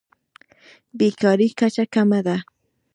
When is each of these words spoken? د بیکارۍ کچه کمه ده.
د 0.03 0.09
بیکارۍ 0.97 1.49
کچه 1.59 1.83
کمه 1.93 2.19
ده. 2.27 2.37